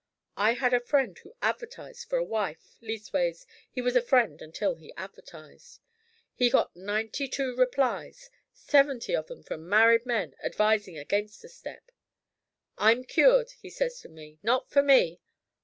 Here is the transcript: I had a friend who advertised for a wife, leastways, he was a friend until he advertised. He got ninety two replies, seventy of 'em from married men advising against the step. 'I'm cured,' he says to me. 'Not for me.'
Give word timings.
I 0.37 0.53
had 0.53 0.73
a 0.73 0.79
friend 0.79 1.15
who 1.19 1.35
advertised 1.43 2.09
for 2.09 2.17
a 2.17 2.23
wife, 2.23 2.75
leastways, 2.81 3.45
he 3.69 3.83
was 3.83 3.95
a 3.95 4.01
friend 4.01 4.41
until 4.41 4.73
he 4.73 4.91
advertised. 4.97 5.79
He 6.33 6.49
got 6.49 6.75
ninety 6.75 7.27
two 7.27 7.55
replies, 7.55 8.31
seventy 8.51 9.15
of 9.15 9.29
'em 9.29 9.43
from 9.43 9.69
married 9.69 10.07
men 10.07 10.33
advising 10.43 10.97
against 10.97 11.43
the 11.43 11.49
step. 11.49 11.91
'I'm 12.79 13.03
cured,' 13.03 13.51
he 13.61 13.69
says 13.69 14.01
to 14.01 14.09
me. 14.09 14.39
'Not 14.41 14.71
for 14.71 14.81
me.' 14.81 15.21